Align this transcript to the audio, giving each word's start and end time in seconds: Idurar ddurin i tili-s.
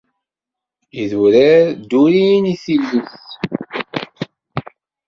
Idurar 1.01 1.65
ddurin 1.77 2.45
i 2.53 2.55
tili-s. 2.63 3.29